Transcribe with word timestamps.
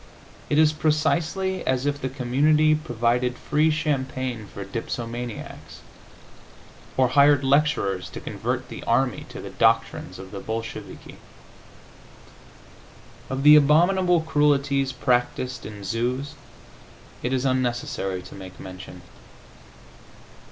It 0.49 0.57
is 0.57 0.73
precisely 0.73 1.63
as 1.67 1.85
if 1.85 2.01
the 2.01 2.09
community 2.09 2.73
provided 2.73 3.37
free 3.37 3.69
champagne 3.69 4.47
for 4.47 4.65
dipsomaniacs, 4.65 5.81
or 6.97 7.09
hired 7.09 7.43
lecturers 7.43 8.09
to 8.09 8.19
convert 8.19 8.67
the 8.67 8.83
army 8.85 9.27
to 9.29 9.39
the 9.39 9.51
doctrines 9.51 10.17
of 10.17 10.31
the 10.31 10.39
Bolsheviki. 10.39 11.17
Of 13.29 13.43
the 13.43 13.55
abominable 13.55 14.21
cruelties 14.21 14.91
practised 14.91 15.67
in 15.67 15.83
zoos 15.83 16.33
it 17.21 17.31
is 17.31 17.45
unnecessary 17.45 18.23
to 18.23 18.33
make 18.33 18.59
mention. 18.59 19.03